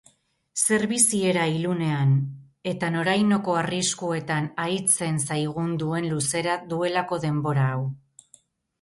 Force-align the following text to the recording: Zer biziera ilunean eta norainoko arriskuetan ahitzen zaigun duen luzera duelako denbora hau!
Zer 0.59 0.85
biziera 0.91 1.43
ilunean 1.57 2.15
eta 2.73 2.89
norainoko 2.97 3.59
arriskuetan 3.65 4.51
ahitzen 4.67 5.23
zaigun 5.29 5.79
duen 5.85 6.13
luzera 6.17 6.61
duelako 6.75 7.25
denbora 7.31 7.73
hau! 7.73 7.89